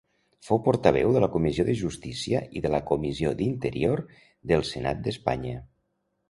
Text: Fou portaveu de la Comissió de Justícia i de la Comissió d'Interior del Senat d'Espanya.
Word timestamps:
Fou 0.45 0.59
portaveu 0.67 1.11
de 1.15 1.19
la 1.23 1.27
Comissió 1.35 1.65
de 1.67 1.75
Justícia 1.81 2.41
i 2.61 2.63
de 2.67 2.71
la 2.77 2.79
Comissió 2.93 3.35
d'Interior 3.43 4.03
del 4.53 4.65
Senat 4.71 5.05
d'Espanya. 5.07 5.63